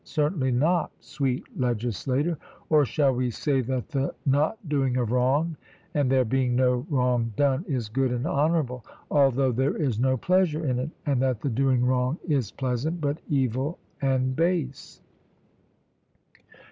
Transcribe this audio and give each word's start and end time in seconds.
Certainly 0.03 0.53
not, 0.53 0.89
sweet 0.99 1.43
legislator. 1.59 2.39
Or 2.71 2.85
shall 2.85 3.13
we 3.13 3.29
say 3.29 3.61
that 3.61 3.89
the 3.89 4.15
not 4.25 4.57
doing 4.67 4.97
of 4.97 5.11
wrong 5.11 5.57
and 5.93 6.09
there 6.09 6.25
being 6.25 6.55
no 6.55 6.87
wrong 6.89 7.33
done 7.37 7.63
is 7.67 7.87
good 7.87 8.11
and 8.11 8.25
honourable, 8.25 8.83
although 9.11 9.51
there 9.51 9.77
is 9.77 9.99
no 9.99 10.17
pleasure 10.17 10.65
in 10.65 10.79
it, 10.79 10.89
and 11.05 11.21
that 11.21 11.41
the 11.41 11.51
doing 11.51 11.85
wrong 11.85 12.17
is 12.27 12.49
pleasant, 12.49 12.99
but 12.99 13.19
evil 13.29 13.77
and 14.01 14.35
base? 14.35 15.03